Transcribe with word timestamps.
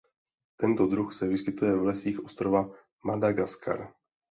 Tento 0.57 0.87
druh 0.87 1.13
se 1.13 1.27
vyskytuje 1.27 1.75
v 1.75 1.83
lesích 1.83 2.25
ostrova 2.25 2.71
Madagaskar. 3.05 3.89